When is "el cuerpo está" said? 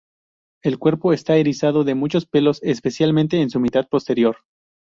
0.63-1.35